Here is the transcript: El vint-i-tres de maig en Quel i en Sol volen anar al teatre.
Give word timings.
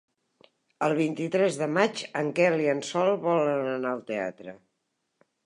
El 0.85 0.95
vint-i-tres 0.99 1.59
de 1.63 1.67
maig 1.73 2.01
en 2.23 2.31
Quel 2.41 2.65
i 2.65 2.67
en 2.73 2.83
Sol 2.89 3.11
volen 3.27 3.71
anar 3.75 3.93
al 3.93 4.03
teatre. 4.11 4.57